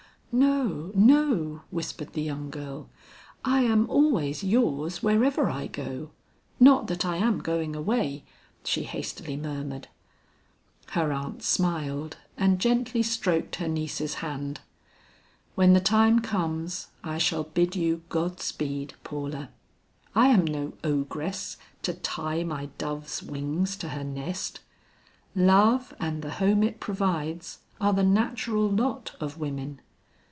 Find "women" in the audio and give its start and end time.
29.37-29.81